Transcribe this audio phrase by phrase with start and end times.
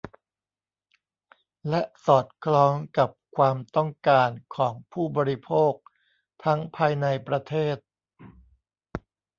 [1.69, 5.73] และสอดคล้องกับความต้องการของผู้บริโภค
[6.43, 7.77] ทั้งภายในประเทศ